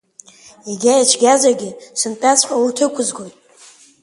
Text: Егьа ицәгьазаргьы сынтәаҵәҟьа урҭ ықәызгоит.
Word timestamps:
Егьа 0.71 1.01
ицәгьазаргьы 1.01 1.69
сынтәаҵәҟьа 1.99 2.55
урҭ 2.63 2.77
ықәызгоит. 2.85 3.35